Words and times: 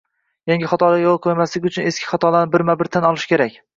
Yangi 0.51 0.69
xatolarga 0.71 1.03
yo'l 1.03 1.19
qo'ymaslik 1.27 1.67
uchun 1.73 1.91
eski 1.93 2.09
xatolarni 2.15 2.51
birma 2.57 2.77
-bir 2.81 2.91
tan 2.97 3.09
olish 3.11 3.29
kerak 3.35 3.61